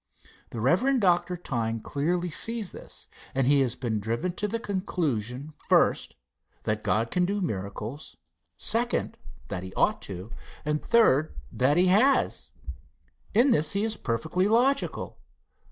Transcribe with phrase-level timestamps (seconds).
[0.49, 0.99] The Rev.
[0.99, 1.37] Dr.
[1.37, 6.15] Tyng clearly sees this, and he has been driven to the conclusion, first,
[6.63, 8.17] that God can do miracles;
[8.57, 9.15] second,
[9.49, 10.31] that he ought to,
[10.65, 12.49] third, that he has.
[13.35, 15.19] In this he is perfectly logical.